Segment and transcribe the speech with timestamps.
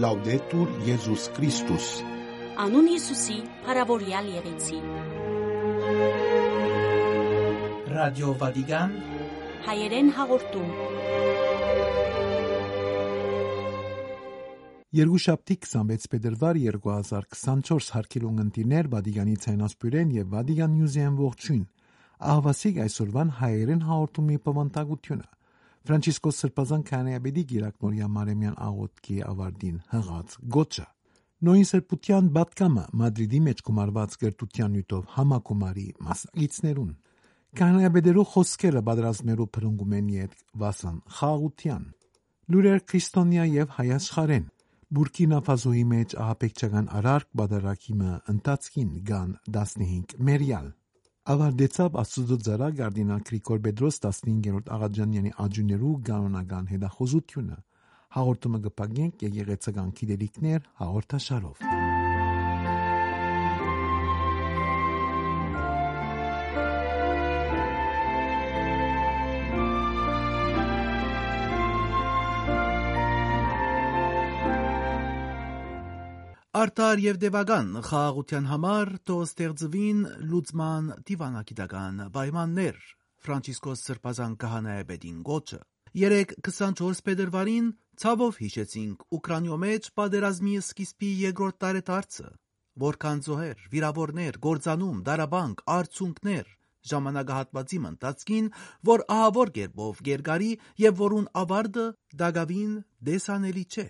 [0.00, 1.86] Լաուդետուր Եզուս Քրիստոս
[2.62, 3.34] Անուն Հիսուսի,
[3.66, 4.78] հարավորյալ եղեցի։
[7.90, 8.94] Ռադիո Վատիկան
[9.66, 10.70] Հայերեն հաղորդում։
[15.00, 21.66] Երկուշաբթի 26 փետրվար 2024 հարկելուն ընտիներ Վատիկանի ցայնասպյուրեն եւ Վատիկան Նյուզիան ողջույն։
[22.36, 25.28] Ահվասիկ այսօրվան հայերեն հաղորդումի պվանտագությունը։
[25.88, 30.86] Ֆրանցիսկոս Սրբազան քանեաբեդի գիրակ Մորիա Մարեմյան աղոտքի ավարդին հղած գոչը.
[31.40, 36.90] Նոյն Սրբության բատկամը Մադրիդի մեջ գումարված գրթության նյութով համակոմարի մասնակիցներուն
[37.60, 41.86] Կանայաբեդերու խոսքերը բادرազմերու փրկում են իդ վասան խաղության
[42.52, 44.44] լուրեր քրիստոնյա եւ հայաշխարեն
[45.00, 50.70] Բուրկինա Ֆազոյի մեջ ահապեկչական արարք բادرակիմը ընտածքին գան 15 մերյալ
[51.28, 57.58] ավարտեցավ Աստուծո ծառա Գարդինալ Գրիգոր Պետրոս 15-րդ աղաջանյանի աջուներու կանոնական հետախուզությունը
[58.16, 62.09] հաղորդումը կպագենք եկեղեցական գիտելիքներ հաղորդաշարով
[76.60, 82.80] Արտար եւ դեվագան խաղաղության համար ստեղծվին լուծման դիվանագիտական պայմաններ
[83.24, 85.60] Ֆրանցիսկոս Սրբազան քահանայապետին գոչը
[86.00, 87.70] 3-24 փետրվարին
[88.02, 92.26] ցավով հիշեցինք Ուկրաինո մեջ պատերազմի սկիզբի երկրորդ տարեդարձը
[92.84, 96.52] որքան զոհեր, վիրավորներ, գործանում, դարաբանք, արցունքներ
[96.90, 98.52] ժամանակահատվածի մնտածքին,
[98.90, 100.52] որ ահավոր կերպով գերգարի
[100.84, 101.86] եւ որուն ավարդը
[102.24, 102.76] դագավին
[103.10, 103.88] դեսանելի չէ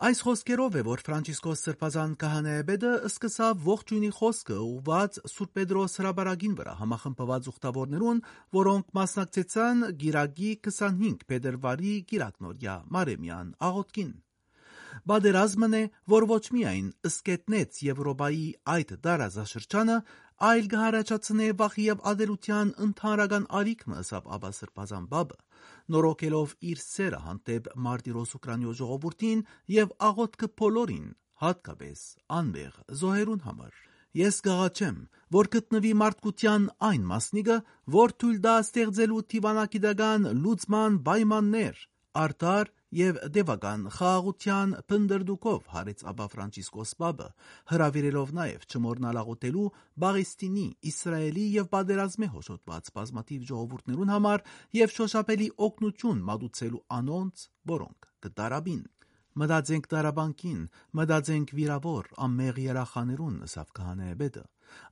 [0.00, 6.72] Այս խոսքերով է, որ Ֆրանցիսկոս Սրբազան քահանայապետը սկսավ ողջույնի խոսքը ուղված Սուրբ Պետրոս հրաբարագին վրա
[6.78, 8.22] համախմբված ուխտավորներուն,
[8.56, 14.16] որոնք մասնակցեցան Գիրակի 25 փետրվարի Գիրակնորյա Մարեմյան աղոթքին։
[15.10, 19.96] Բادرազմն է, որ ոչ միայն սկետնեց Եվրոպայի այդ դարաշրջանը,
[20.40, 25.36] այլ կհարաճացնե վախի եւ ադելության ընդհանրական ալիքն ըսավ Աբա Սրբազան բաբը
[25.94, 29.42] նորոգելով իր սերը հանդեպ Մարտիրոս Ուկրաինո ժողովրդին
[29.74, 31.06] եւ աղոթքը բոլորին,
[31.44, 32.04] հատկապես
[32.40, 33.78] անմեղ զոհերուն համար։
[34.20, 34.96] Ես կաղաչեմ,
[35.36, 37.58] որ գտնվի մարդկության այն մասնիկը,
[38.00, 41.84] որ թույլ դա ստեղծելու թիվանակիդական լուծման պայմաններ,
[42.18, 47.28] արդար եւ դեվական խաղաղության փնդրդուկով հարեց ապա Ֆրանցիսկոս Պապը,
[47.70, 49.66] հրավիրելով նաեւ չմորնալաղոտելու
[50.04, 54.46] Պաղեստինի, Իսրայելի եւ Պատերազմի հոշոտված բազմաթիվ ժողովուրդներուն համար
[54.80, 57.44] եւ շոշափելի օգնություն մատուցելու անոնց,
[57.74, 58.82] որոնք կդարաբին
[59.40, 60.62] Մտածենք տարաբանքին,
[60.98, 64.42] մտածենք վիրավոր ամեղ երախաներուն, ասավ քահանեբեդը։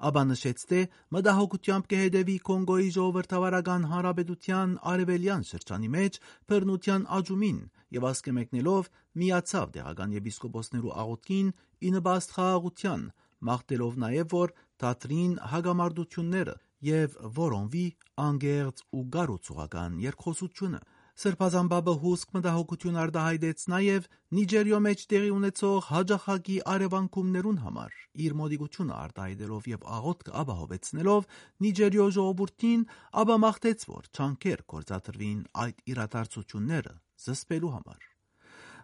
[0.08, 0.80] Աբա նշեց թե
[1.16, 6.20] մտահոգությամբ կհետևի Կոնգոյի ժողովրդավարական հանրապետության արևելյան շրջանի մեջ
[6.52, 7.58] բռնության աճումին
[7.98, 8.90] եւ ասկե մեկնելով
[9.22, 13.02] միացավ տեղական եպիսկոպոսներու աղոթքին ի նպաստ խաղաղության,
[13.48, 16.54] մաղթելով նաեւ որ դատրին հագամարտությունները
[16.88, 17.86] եւ որոնվի
[18.28, 20.80] անգերց ու գառուցողական երկխոսությունը
[21.18, 24.04] Սրբազան բաբը հուսք մտահոգություն արտահայտեց նաև
[24.38, 31.26] Նիջերիո մեջ տեղի ունեցող հաջախակի արևանքումներուն համար, իր մոդիկությունը արտահայտելով եւ աղոթք ապահովեցնելով
[31.66, 32.86] Նիջերիո ժողովրդին,
[33.24, 36.94] ապա մաղթեց, որ չանքեր կործատրվին այդ իրադարձությունները
[37.26, 38.08] զսպելու համար։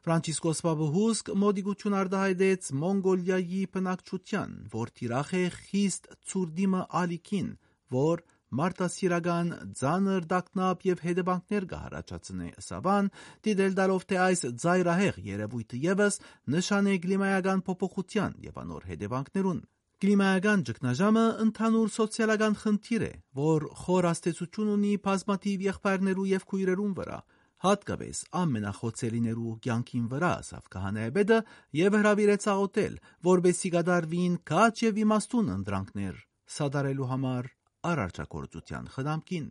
[0.05, 7.49] Ֆրանցիսկոս Պապը հուսք մոդիկություն արտահայտեց Մոնգոլիայի բնակչության, որ թիրախ է խիստ ցուրդիմը ալիքին,
[7.95, 8.27] որ
[8.59, 13.10] մարտասիրական ձանր դակնապ եւ հետևանքներ կհարաճացնե սավան,
[13.47, 16.19] դիտել դարով թե այս ծայրահեղ երևույթը եւս
[16.54, 19.62] նշան է կլիմայական փոփոխության եւ անոր հետևանքներուն։
[20.04, 27.19] Կլիմայական ճգնաժամը ընդհանուր սոցիալական խնդիր է, որ խոր աստեցություն ունի բազմաթիվ եղբայրներու եւ քույրերուն վրա,
[27.65, 31.38] հատկապես ամենախոցելիներու կյանքին վրա ասավ քահանայապետը
[31.81, 33.00] եւ հրավիրեց աղոթել,
[33.31, 36.19] որբեսի կդարվին քաչ եւ իմաստուն ընդրանքներ
[36.59, 37.48] սադարելու համար
[37.91, 39.47] արարչագործության խնամքին։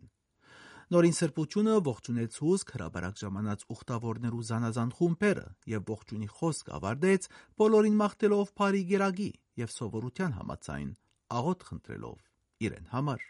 [0.94, 7.28] Նորին սրբությունը ողջունեց հուսք հրաբարակ ժամանած ուխտավորներու զանազան խումբերը եւ ողջունի խոսք ավարտեց
[7.62, 9.30] բոլորին մաղթելով բարի գերագի
[9.64, 10.90] եւ սովորության համացայն
[11.40, 12.18] աղոտ խնդրելով
[12.68, 13.24] իրեն համար։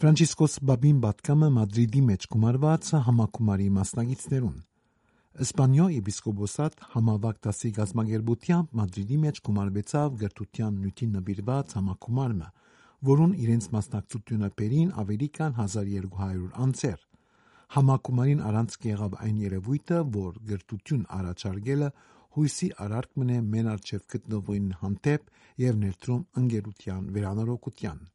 [0.00, 4.54] Ֆրանցիսկոս Բաբին Բատկամը Մադրիդի մեջ գումարված համակումարի մասնագետներուն
[5.40, 12.48] Իսպանիո եպիսկոպոսատ համավակ դասի գազագերբությամբ Մադրիդի մեջ գումարվեցավ գրթության նյութի նվիրված համակումարը,
[13.10, 17.08] որուն իրենց մասնակցությունը բերին ավելի քան 1200 անձեր։
[17.78, 21.90] Համակումարին առանց եղավ այն երևույթը, որ գրթություն առաջարկելը
[22.36, 28.08] հույսի արարք մնե մեն արջև գտնվին հանդեպ եւ ներդրում ընկերության վերանորոգության։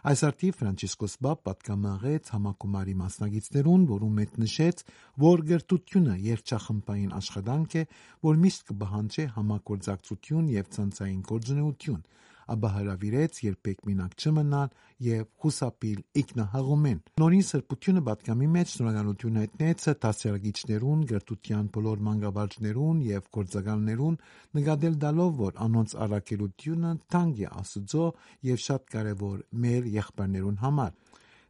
[0.00, 4.78] Այս արդի Ֆրանցիսկոս Բապ պատկամաղեց համակումարի մասնագետներուն, որում մետ նշեց,
[5.24, 7.82] որ գրտությունը երջախմբային աշխատանք է,
[8.24, 12.00] որ միշտ կբահանջի համագործակցություն եւ ցանցային գործունեություն
[12.54, 14.72] ապա հրավիրեց երբեք մինակ չմնալ
[15.06, 24.18] եւ խուսափիլ ինքնահաղումեն։ Նորին սրբությունը պատկամի մեջ շնորհակալություն հայտնեց դասերագիչներուն, գրթության բոլոր մանկավարժներուն եւ գործակալներուն,
[24.60, 28.10] նկատել տալով, որ անոնց առաքելությունը թանկ է Աստծո
[28.50, 30.98] եւ շատ կարեւոր մեր եղբայրներուն համար։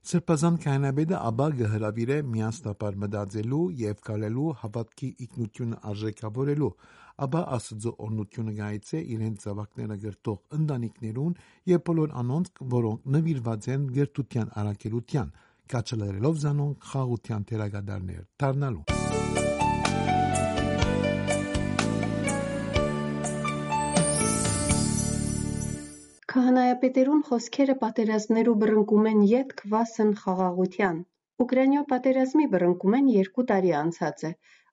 [0.01, 6.71] Սրբազան քահանաբեդը ապա գհրավիրե միասնապար մտածելու եւ կալելու հավատքի ինքնությունը արժեքավորելու
[7.25, 11.35] ապա Աստծո օրնությունը գայցե իրեն ծավակները գրտող ընտանիքներուն
[11.73, 15.35] եւ բոլոր անոնց, որոնք նվիրված են գրթության առաքելության,
[15.75, 18.87] կաչելերելով զանոնք խաղության թերագադարներ դառնալու։
[26.31, 31.01] Քահանայապետերուն խոսքերը պատերազմներու բռնկում են ետք վասն խաղաղության։
[31.43, 34.31] Ուկրաինյո պատերազմի բռնկումեն երկու տարի անցած է։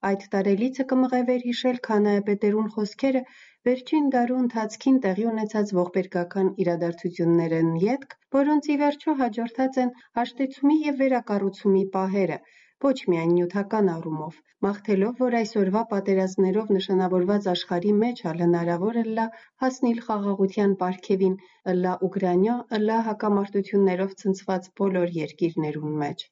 [0.07, 3.21] Այդ տարելիցը կմղևեր հիշել քանայապետերուն խոսքերը
[3.67, 9.89] վերջին դարու ընթացքին տեղի ունեցած ողբերգական իրադարձություններն ետք, որոնց ի վերջո հաջորդած են
[10.19, 12.38] հաշտեցումի եւ վերակառուցումի պահերը,
[12.88, 19.27] ոչ միայն նյութական առումով, մաղթելով, որ այսօրվա պատերազմներով նշանավորված աշխարհի մեջ ալ հնարավոր ըլլա
[19.65, 21.35] հասնիլ խաղաղության պարգևին,
[21.73, 26.27] ըլլա Ուկրաինյո, ըլլա հակամարտություններով ցնցված բոլոր երկիրներուն մեջ։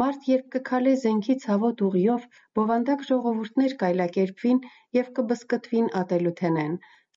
[0.00, 2.24] Մարդ երբ կքալե զենքի ցավոտ ուղիով,
[2.58, 4.58] բովանդակ ժողովուրդներ կայլակերպվին
[4.96, 6.74] եւ կբսկտվին ատելութենեն,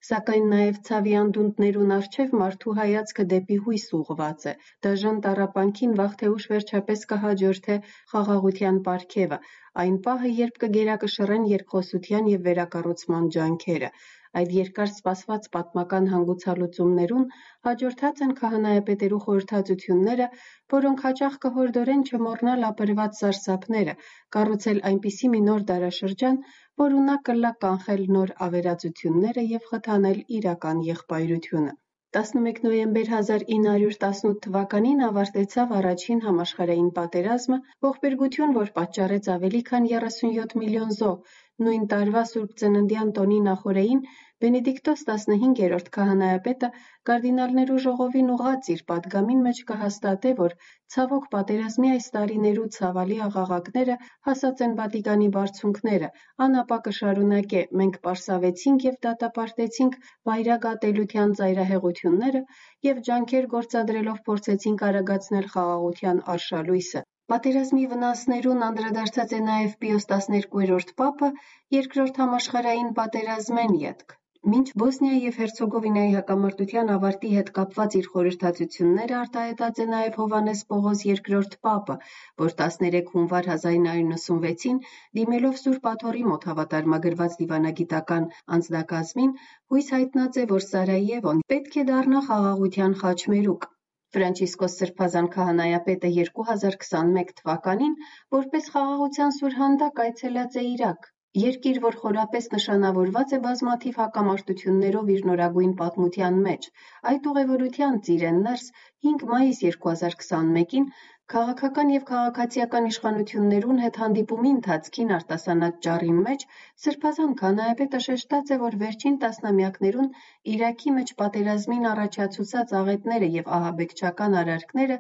[0.08, 4.54] սակայն նաեւ ցավի անդունդներուն առջև մարդու հայացքը դեպի հույս ուղված է։
[4.88, 7.78] Դաժան տառապանքին վաղ թե ուշ վերջապես կհաջորդե
[8.14, 9.42] խաղաղության պարգևը,
[9.84, 13.92] այն պահը, երբ կգերակշռեն երկխոսության եւ վերակառուցման ջանքերը։
[14.40, 17.24] Այդ երկար սպասված պատմական հանգուցալուծումներուն
[17.68, 20.28] հաջորդած են քահանայապետերու խորհրդածությունները,
[20.76, 23.98] որոնք հաճախ կհորդորեն չմոռնալ ապրված սարսափները,
[24.38, 26.40] կառուցել այնպիսի մի նոր դարաշրջան,
[26.86, 31.78] որ ունակ կլա կանխել նոր ավերածությունները եւ խթանել իրական եղբայրությունը։
[32.18, 40.96] 11 նոյեմբեր 1918 թվականին ավարտեցավ առաջին համաշխարհային պատերազմը, ողբերգություն, որ պատճառեց ավելի քան 37 միլիոն
[41.02, 41.36] զոհ,
[41.66, 44.04] Նույն տարվա Սուրբ Ծննդյան տոնի նախօրեին
[44.44, 46.68] Բենեդիկտոս 15-րդ քահանայապետը
[47.10, 50.56] կարդինալներու ժողովին ուղղած իր պատգամին մեջ կհաստատե, որ
[50.96, 53.98] ցավոք պատերազմի այս տարիներու ցավալի աղաղակները
[54.30, 56.12] հասած են Վատիկանի բարձունքները,
[56.48, 60.02] անապա կշարունակե, մենք պարսավեցինք եւ դատապարտեցինք
[60.32, 62.46] վայրագատելության ծայրահեղությունները
[62.92, 71.28] եւ ջանքեր գործադրելով փորձեցինք արագացնել խաղաղության արշալույսը։ Պատերազմի վնասներուն անդրադարձած է նաև Պիոս 12-րդ Պապը
[71.76, 74.16] Երկրորդ համաշխարհային պատերազմեն ետք։
[74.54, 81.06] Մինչ Բոսնիա եւ Հերցեգովինայի հակամարտության ավարտի հետ կապված իր խորհրդածությունները արտահայտած է նաև Հովանես Պողոս
[81.12, 81.98] II Պապը,
[82.44, 84.84] որ 13 հունվար 1996-ին
[85.20, 92.24] դիմելով Սուրբ Աթոռի մոտ հավատարմագրված դիվանագիտական անձնակազմին հույս հայտնած է, որ Սարայևոն պետք է դառնա
[92.32, 93.76] խաղաղության խաչմերուկ։
[94.16, 97.92] Ֆրանցիսկոս Սրբազան քահանայապետը 2021 թվականին
[98.36, 101.06] որպես խաղաղության սուրհանդակ այցելած է Իրաք,
[101.42, 106.68] երկիր, որ խորապես նշանավորված է բազմաթիվ հակամարտություններով իր նորագույն պատմության մեջ։
[107.14, 108.66] Այդ ուղևորության ծիրեն ներս
[109.10, 110.90] 5 մայիս 2021-ին
[111.32, 116.46] Քաղաքական եւ քաղաքացիական իշխանություններուն հետ հանդիպումի ընթացքին արտասանած ճառի մեջ
[116.84, 120.10] Սրբազան քահանայապետը շեշտած է, որ վերջին տասնամյակներուն
[120.54, 124.98] Իրաքի մեջ պատերազմին առաջացուցած աղետները եւ ահաբեկչական արարքները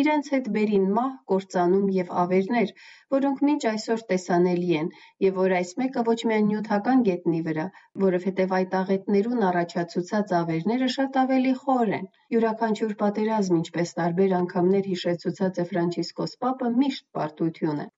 [0.00, 2.72] իրենց հետ բերին մահ, կործանում եւ ավերներ,
[3.14, 4.90] որոնք մինչ այսօր տեսանելի են,
[5.26, 7.66] եւ որ այս մեկը ոչ միայն նյութական գետնի վրա,
[8.04, 15.64] որովհետեւ այդ աղետներուն առաջացուցած ավերները շատ ավելի խոր են։ Յուրաքանչյուր պատերազմ, ինչպես տարբեր անգամներ հիշեցուցած
[15.64, 17.90] է Ֆրանցիսկոս Պապը, միշտ պարտություն է։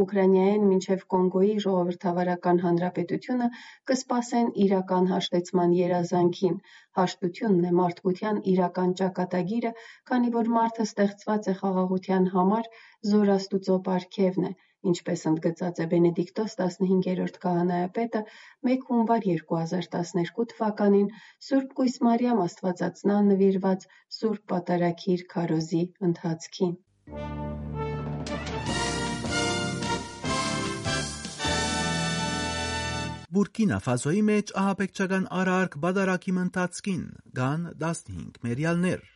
[0.00, 3.48] Ուկրաինայեն մինչև Կոնգոյի ժողովրդավարական հանրապետությունը
[3.90, 6.54] կսպասեն իրական հաշտեցման երազանքին։
[6.98, 9.72] Հաշտությունն է մարդկության իրական ճակատագիրը,
[10.12, 12.70] քանի որ մարդը ստեղծված է խաղաղության համար,
[13.12, 14.54] զոր Աստուծո պարգևն է,
[14.92, 18.24] ինչպես ընդգծած է Բենեդիկտոս 15-րդ քահանայապետը
[18.72, 21.12] 1 հունվար 2012 թվականին
[21.50, 23.88] Սուրբ Կույս Մարիամ Աստվածածնան նվիրված
[24.22, 26.76] Սուրբ Պատարագիր քարոզի ընթացքին։
[33.32, 37.04] Բուրկինա Ֆազոյի մեջ ահաբեկչական արարք բադարակի մնացքին
[37.38, 39.06] կան 15 մերյալներ։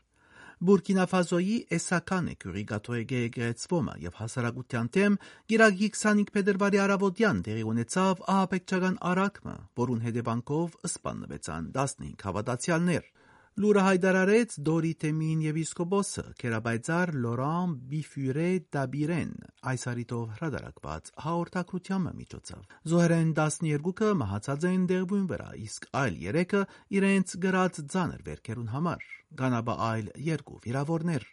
[0.69, 5.19] Բուրկինա Ֆազոյի էսական է քյուրի կաթողիկե եկեղեցվոմը եւ հասարակության դեմ
[5.53, 13.13] գիրագի 25 փետրվարի արաբոդյան տեղի ունեցավ ահաբեկչական արարքը, որուն հետևանքով սպանվեցան 15 հավատացյալներ։
[13.57, 19.31] Լուրը հայտարարեց Դորի Թեմին եպիսկոպոսը Կերաբայցար Լորան Բիֆյուրե Դաբիրեն
[19.71, 26.63] այս արիտով հրադարակված հաղորդակցության միջոցով։ Զոհերեն 12-ը մահացած էին դեղբույն վրա, իսկ այլ 3-ը
[27.01, 29.09] իրենց գրած ցաներ վերքերուն համար։
[29.41, 31.27] Գանաբա այլ երկու վիրավորներ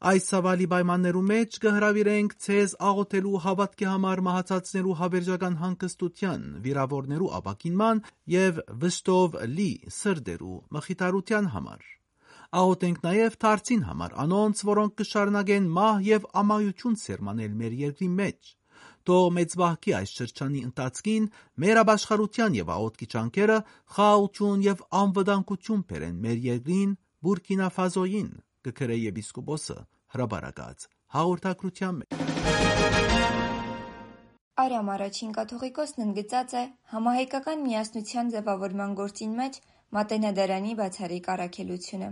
[0.00, 8.00] Այս ցավալի պայմաններու մեջ կհրավիրենք ցեզ աղոթելու հավատքի համար մահացածներու հավերժական հանգստության, վիրավորներու ապակինման
[8.34, 11.84] եւ վշտով լի սրդերու մխիթարության համար։
[12.62, 18.52] Աղոթենք նաև դարձին համար անոնց, որոնք կշարունակեն մահ եւ ամայություն սերմանել մեր երկրի մեջ։
[19.04, 23.64] Թող մեծ վահքի այս շրջանի ընթացքին մեր ապաշխարության եւ աղոթքի ճանկերը
[24.00, 28.30] խաղաղություն եւ անվտանգություն բերեն մեր երկրին Բուրկինա Ֆազոյին,
[28.66, 29.76] կգրե եպիսկոպոսը
[30.14, 30.82] հրաբարակած
[31.14, 32.10] հաղորդակցության մեջ։
[34.60, 36.64] Արամ առաջին կաթողիկոսն ընդգծած է
[36.94, 39.54] համահայկական միասնության ձևավորման գործին մեջ
[39.96, 42.10] մատենադարանի բացառիկ առաքելությունը։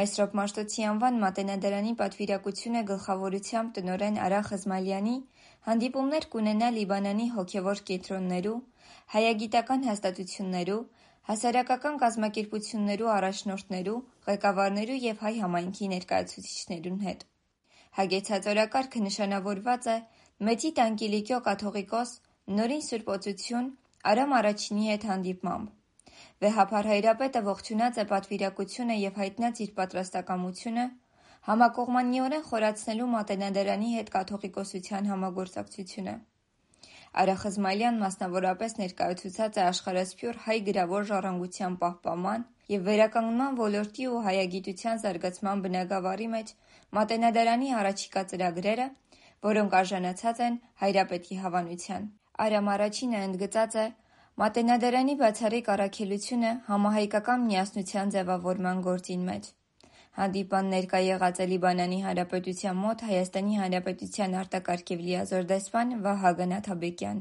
[0.00, 5.16] Մեսրոպ Մաշտոցի անվան մատենադարանի պատվիրակությունը գլխավորությամբ տնորեն Արա Խզմալյանի
[5.70, 8.58] հանդիպումներ կունենա Լիբանանի հոգևոր կենտրոններու,
[9.14, 10.80] հայագիտական հաստատություններու,
[11.28, 17.24] հասարակական կազմակերպություններու առաջնորդներու, ղեկավարներու եւ հայ համայնքի ներկայացուցիչներուն հետ։
[17.98, 19.96] Հագեցած օրակարգը նշանավորված է
[20.48, 22.12] Մեծի Տանկիլիկյո կաթողիկոս
[22.58, 23.70] Նորին Սուրբ Օծություն
[24.10, 25.72] Արամ առաջինի հետ հանդիպմամբ։
[26.44, 30.84] Վեհափար հայրապետը ողջունած է պատվիրակությունը եւ հայտնած իր պատրաստակամությունը
[31.48, 36.14] համակողմանիորեն խորացնելու մատենադարանի հետ կաթողիկոսության համագործակցությունը։
[37.22, 45.02] Արա Խզմալյան մասնավորապես ներկայացուցած է աշխարհասփյուր հայ գրավոր ժառանգության պահպանման եւ վերականգնման ոլորտի ու հայագիտության
[45.04, 46.52] զարգացման բնագավառի մեջ
[46.98, 48.86] մատենադարանի առաջիկա ծրագրերը,
[49.46, 52.08] որոնք արժանացած են հայրապետի հավանության։
[52.44, 53.86] Արամ առաջինը ընդգծած է.
[54.42, 59.52] Մատենադարանի բացառիկ առաքելությունը համահայկական միասնության ձևավորման գործին մեջ։
[60.14, 67.18] Հանդիպան ներկա եղած Լիբանանի Հանրապետության մոտ Հայաստանի Հանրապետության արտակարգ եւ լիազոր դեսպան Վահագն Աթաբեկյան։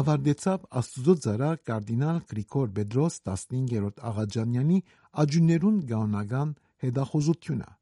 [0.00, 4.82] Ավարտեցավ Աստուծո ծառա կարդինալ Գրիգոր Բեդրոս 15-րդ Աղաջանյանի
[5.22, 7.72] աջուներուն գանական հետախուզությունը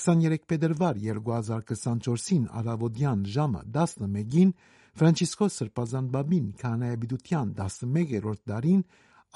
[0.00, 4.58] 23 փետրվար 2024-ին արավոդյան ժամը 11-ին
[4.94, 8.86] Ֆրանցիսկոս Սրբազան Բաբին կանայաբիդության 11-րդ դարին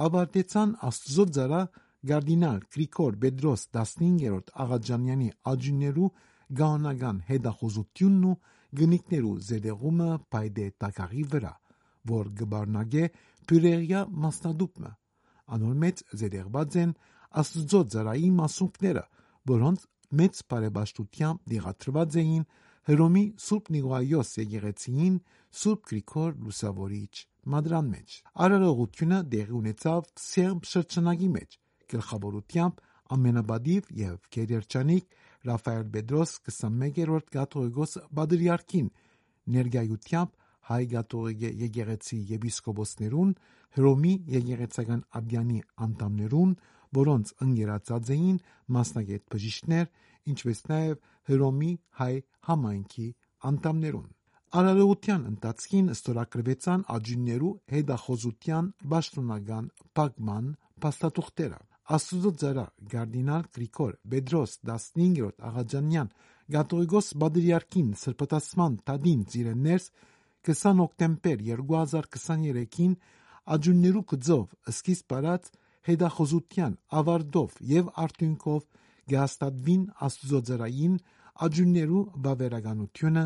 [0.06, 1.62] ավարտեցան Աստուծո ծառա
[2.08, 6.10] կարդինալ Գրիգոր Բեդրոս 15-րդ Աղաջանյանի աջուներու
[6.60, 8.36] գանական հետախուզությունն ու
[8.78, 11.52] գնիկներու զերեղումը պայդե տակաղի վրա
[12.08, 13.04] որ գբարնագե
[13.48, 14.90] Պյուրերիա մասնադուպը։
[15.56, 16.94] Անոր մեջ զերեղված են
[17.42, 19.04] Աստծո ծրայի մասունքները,
[19.52, 19.84] որոնց
[20.18, 22.44] մեծ բարեբաշտությամբ դեղատրված էին
[22.88, 25.16] Հռոմի Սուրբ Նիկողայոս եկեղեցին
[25.56, 27.14] Սուրբ Գրիգոր Լուսավորիչ
[27.52, 31.56] մադրան մեջ։ Արարողությունը դեղի ունեցավ Սերբ շրջանագի մեջ,
[31.92, 32.82] գլխավորությամբ
[33.16, 35.16] ամենաբադիվ եւ գերերջանիկ
[35.48, 38.90] Ռաֆայել Պետրոս 21-րդ կաթողիկոս բադրիարքին
[39.54, 40.34] ներգայությամբ
[40.68, 43.30] հայ գաթողիկե եկեղեցի եպիսկոպոսներուն,
[43.78, 46.52] Հռոմի եկեղեցական աբյանի անդամներուն,
[46.98, 48.38] որոնց ընկերացած էին
[48.76, 49.88] մասնագետ բժիշկներ,
[50.34, 51.02] ինչպես նաև
[51.32, 52.14] Հռոմի հայ
[52.50, 53.08] համայնքի
[53.52, 54.08] անդամներուն։
[54.48, 59.64] Արարողության ընթացքին ստորագրվեցան աջիններու հետախոզության պաշտոնական
[59.98, 60.46] բագման
[60.84, 61.58] փաստաթուղթերը։
[61.96, 66.08] Աստուծո ծառա Գարդինալ Գրիգոր Բեդրոս 15-րդ Աղաջանյան
[66.54, 69.90] Գաթողիկոս Բադրիարքին սրբտասման տադին ծիրեններս
[70.48, 72.94] 20 հոկտեմբեր 2023-ին
[73.58, 75.50] աջուններու գծով սկիզբ արած
[75.88, 78.64] հետախոզության ավարտով եւ արդյունքով
[79.12, 80.96] գաստադվին աստուծոծրային
[81.48, 83.24] աջուններու բավերականությունը,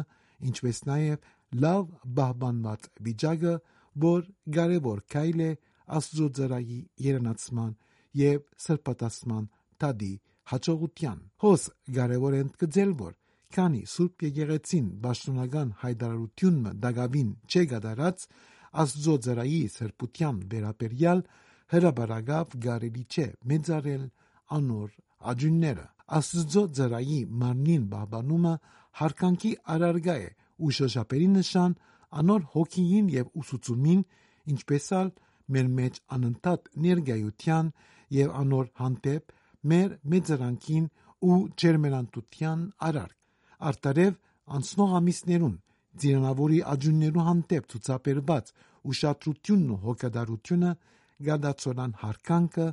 [0.51, 1.31] ինչպես նաեւ
[1.63, 3.55] լավ բահբանված վիճակը,
[4.03, 4.21] որ
[4.57, 5.51] կարևոր քայլ է
[5.99, 7.73] աստուծոծրայի երանացման
[8.23, 9.49] եւ սրբատասման
[9.83, 10.13] տադի
[10.53, 11.67] հաջողության։ Հոս
[11.99, 13.13] կարևոր են գծել, որ
[13.53, 18.27] քանի Սուրբ Եկեղեցին պաշտոնական հայտարարությունը դակավին չի գդարած
[18.83, 21.19] Աստծո ծրայի սրբության վերաբերյալ
[21.73, 24.07] հրաբարագավ գարելի չէ մեծարել
[24.57, 24.95] անոր
[25.33, 25.85] աջունները
[26.19, 28.54] Աստծո ծրայի մարնին բաբանումը
[29.00, 30.28] հարկանքի արարգա է
[30.62, 31.76] ու շոշափերի նշան
[32.23, 34.02] անոր հոգիին եւ ուսուցումին
[34.52, 35.12] ինչպես ալ
[35.54, 37.73] մեր մեջ անընդհատ ներգայության
[38.19, 39.35] եւ անոր հանդեպ
[39.73, 40.87] մեր մեծրանքին
[41.23, 43.19] ու ջերմենանտության արարք
[43.73, 44.16] արտարև
[44.59, 45.57] անցնող ամիսներուն
[46.02, 48.52] ձիրանավորի աջուններու հանդեպ ցուցաբերված
[48.92, 50.73] ուշադրությունն ու հոգադարությունը
[51.28, 52.66] գադացորան հարկանքը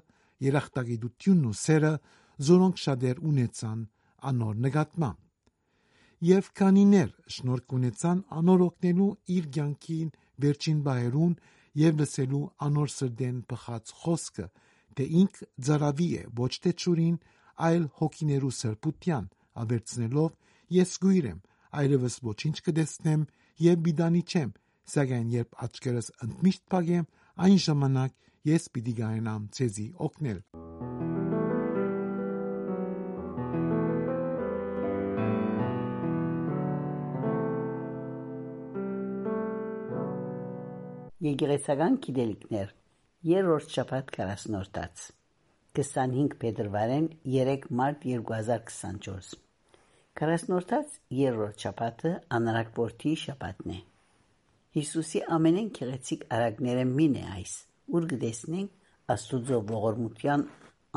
[0.49, 1.93] երախտագիտությունն ու սերը
[2.47, 3.81] զորոնք շատեր ունեցան
[4.29, 5.25] անոր նկատմամբ
[6.19, 10.09] եւ քանիներ շնորհք ունեցան անոր օգնելու իր ցանկին
[10.43, 11.35] վերջին բայերուն
[11.79, 14.47] եւ լսելու անոր սրդեն բխած խոսքը,
[14.95, 17.17] թե ինք ծարավի է ոչ թե ճուրին,
[17.69, 19.29] այլ հոգիներու սրբության,
[19.63, 20.31] ավերցնելով
[20.79, 21.39] ես գույր եմ,
[21.79, 23.27] այլևս ոչինչ կդեսնեմ
[23.69, 24.55] եւ բիդանի չեմ,
[24.95, 27.05] սակայն երբ աչքերս ընդմիշտ փակեմ,
[27.47, 28.17] այն ժամանակ
[28.49, 30.68] ես պիտի գայնամ ցեզի օգնել։
[41.29, 42.69] Եկեղեցական գիտելիքներ
[43.29, 45.01] Երրորդ շաբաթ 40-րդաց
[45.79, 49.35] 25 փետրվարեն 3 մարտ 2024
[50.21, 53.77] 40-րդաց երրորդ շաբաթը անարակորթի շաբաթն է
[54.79, 57.53] Հիսուսի ամենեն քեղեցիկ արագները մին է այս
[57.99, 60.47] ուր գտեսնենք Աստուծո ողորմության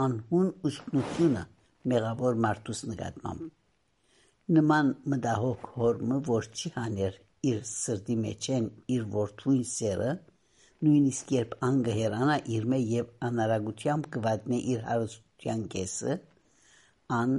[0.06, 1.44] անհուն ուշքնությունը
[1.92, 7.20] մեղավոր մարդուս նկատմամբ նման մտահոգ հորմը որ չի հաներ
[7.50, 10.10] իր սրտի մեջ են իր որդուն սերը,
[10.86, 16.16] նույնիսկ երբ անգհերանա իր մե եւ անարագությամբ կվատնե իր հարստության կեսը,
[17.18, 17.34] ան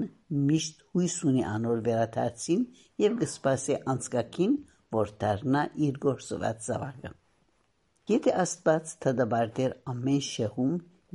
[0.49, 2.65] միշտ հույս ունի անոր վերաթարցին
[3.03, 4.55] եւ կսպասի անցկակին,
[4.97, 7.13] որ դառնա իր գործված զավակը։
[8.11, 10.73] Եթե Աստված թդաբարտեր ամեն շեղում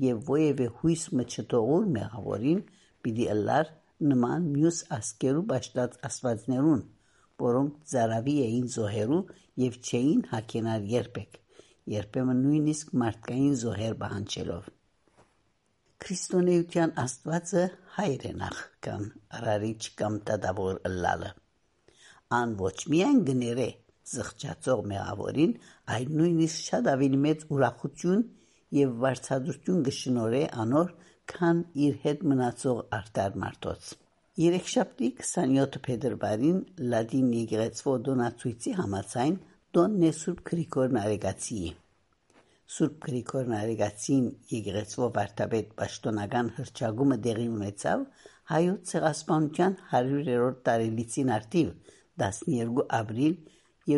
[0.08, 2.62] եւ ովևէ հույս մչտողուր մեղավորին,
[3.04, 3.72] պիտի ըլլար
[4.12, 6.82] նման մյուս ասկերու ճաշտած աստվածներուն,
[7.42, 9.20] որոնք ծարավի էին զոհերու
[9.62, 11.38] եւ չէին հակենար երբեք,
[11.94, 14.70] երբեմն նույնիսկ մարդկային զոհեր բանջելով։
[16.04, 17.62] Քրիստոնեության Աստվածը
[17.98, 19.04] հայր է նախ կամ
[19.38, 21.30] արարիչ կամ տադավոր ըլլալը։
[22.38, 23.68] Ան ոչ միայն գները
[24.12, 25.54] զղջացող մեղավորին,
[25.94, 28.22] այլ նույնիսկ շատ ավելի մեծ ուրախություն
[28.78, 30.92] եւ վարչադրություն կշնորհե անոր,
[31.34, 33.90] քան իր հետ մնացող արտար մարդոց։
[34.38, 36.58] Երեքշաբթի 27 փետրվարին
[36.90, 39.34] Լադին եկեղեցվո դոնացույցի համաձայն
[39.78, 41.58] Դոնն է Սուրբ Գրիգոր Նարեգացի։
[42.76, 48.06] Սուրբ Գրիգոր Նարեգացին եկեղեցվո վարդապետ պաշտոնական հրճագումը դեղի ունեցավ
[48.54, 51.76] հայոց ցեղասպանության 100-րդ տարելիցին արդիվ
[52.28, 53.38] 12 ապրիլ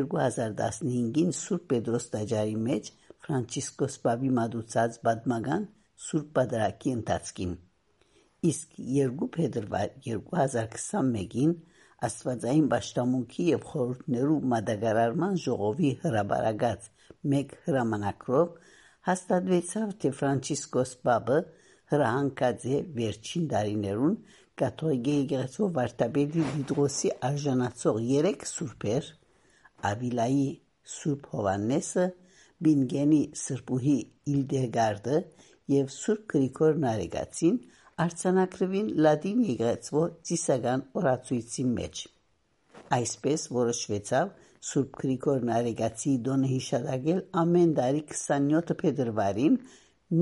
[0.01, 2.95] 2015-ին Սուրբ Պետրոս տաճարի մեջ
[3.27, 5.75] Ֆրանցիսկոս Պապի մատուցած պատմական
[6.09, 7.59] Սուրբ Պատարագի ընթացքին
[8.49, 11.51] իսկ 2 փետրվար 2021-ին
[12.07, 16.87] Աստվածային Պաշտամունքի եւ Խորհուրդներու Մատակարարման ժողովի հրաբարագած
[17.33, 18.55] մեկ հրամանակրով
[19.11, 21.39] հաստատվեցավ, թե Ֆրանցիսկոս Պապը
[21.93, 24.17] հրահանգած է վերջին տարիներուն
[24.63, 29.11] կաթողիկ եկեղեցու վարդապետի Դիդրոսի արժանացող 3 սուրբեր
[29.91, 30.49] Ավիլայի
[30.95, 32.07] Սուրբ Հովաննեսը,
[32.65, 33.99] Բինգենի Սրբուհի
[34.35, 35.21] Իլդեգարդը
[35.75, 37.61] եւ Սուրբ Գրիգոր Նարեգացին
[38.01, 42.01] արձանագրվին լատին եկեղեցվո ծիսական օրացույցի մեջ։
[42.97, 44.31] Այսպես որոշվեցավ
[44.69, 49.59] Սուրբ Գրիգոր Նարեգացի դոնը հիշատակել ամեն տարի 27 փետրվարին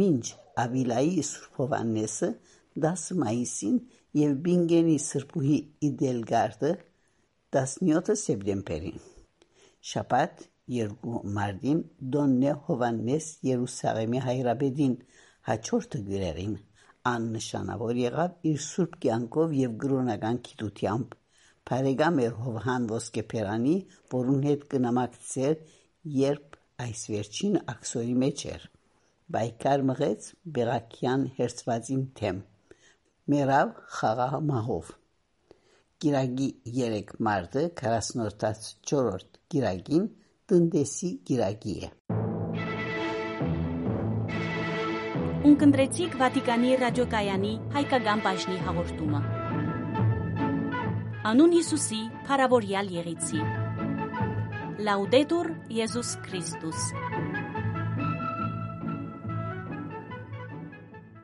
[0.01, 0.25] մինչ
[0.65, 2.31] Ավիլայի Սուրբ Հովաննեսը
[2.89, 3.79] 10 մայիսին
[4.23, 6.73] եւ Բինգենի Սրբուհի Իդելգարդը
[7.59, 9.03] 17 սեպտեմբերին։
[9.93, 10.47] Շաբաթ
[10.79, 11.85] 2 մարտին
[12.17, 14.97] Դոննե Հովաննես Երուսաղեմի հայրաբեդին
[15.49, 16.59] հաջորդը գրերին
[17.09, 21.17] աննշանավոր եղավ իր սուրբ կյանքով եւ գրոնական գիտությամբ։
[21.69, 23.77] Բարեկամ էր Հովհան Ոսկեփերանի,
[24.15, 25.57] որուն հետ կնամակցեր,
[26.19, 28.69] երբ այս վերջին ակսորի մեջ էր։
[29.37, 32.39] Բայկար մղեց Բերակյան հերցվածին թեմ։
[33.35, 34.95] Մերավ խաղամահով։
[36.05, 40.09] Գիրագի 3 մարտը 44-րդ գիրագին
[40.49, 41.93] տնտեսի գիրագի է։
[45.49, 49.21] Ունկնդրեցիք Վատիկանի ռադիոկայանի հայկական բաժնի հաղորդումը։
[51.31, 53.41] Անուն Հիսուսի, Փարավորյալ Եղեցի։
[54.89, 56.85] Լաուդետուր Եզուս Քրիստոս։